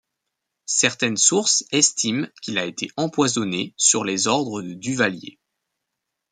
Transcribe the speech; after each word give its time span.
Certaines 0.65 1.15
sources 1.17 1.63
estiment 1.69 2.25
qu'il 2.41 2.57
a 2.57 2.65
été 2.65 2.87
empoisonné 2.97 3.75
sur 3.77 4.03
les 4.03 4.25
ordres 4.25 4.63
de 4.63 4.73
Duvalier. 4.73 5.37